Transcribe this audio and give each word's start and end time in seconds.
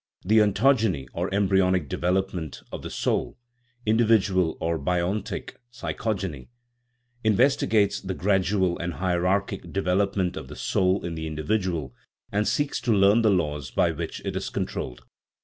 The 0.25 0.39
ontogeny, 0.41 1.05
or 1.13 1.31
embryonic 1.31 1.87
development, 1.87 2.63
of 2.71 2.81
the 2.81 2.89
soul, 2.89 3.37
individual 3.85 4.57
or 4.59 4.79
biontic 4.79 5.57
psychogeny, 5.71 6.47
investigates 7.23 8.01
the 8.01 8.15
gradual 8.15 8.79
and 8.79 8.93
hierarchic 8.95 9.71
development 9.71 10.37
of 10.37 10.47
the 10.47 10.55
soul 10.55 11.05
in 11.05 11.13
the 11.13 11.27
individual, 11.27 11.93
and 12.31 12.47
seeks 12.47 12.81
to 12.81 12.91
learn 12.91 13.21
the 13.21 13.29
laws 13.29 13.69
by 13.69 13.91
which 13.91 14.21
it 14.25 14.35
is 14.35 14.49
controlled. 14.49 15.03